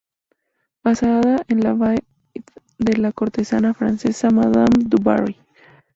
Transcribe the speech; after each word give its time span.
Basada 0.83 1.45
en 1.47 1.59
la 1.63 1.73
vide 1.73 2.01
de 2.79 2.97
la 2.97 3.11
cortesana 3.11 3.75
francesa 3.75 4.31
Madame 4.31 4.79
du 4.85 4.97
Barry. 4.99 5.37